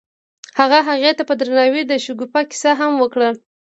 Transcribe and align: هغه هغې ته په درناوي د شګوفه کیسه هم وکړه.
هغه 0.59 0.79
هغې 0.89 1.11
ته 1.17 1.23
په 1.29 1.33
درناوي 1.39 1.83
د 1.87 1.93
شګوفه 2.05 2.41
کیسه 2.49 2.71
هم 2.79 2.91
وکړه. 3.01 3.29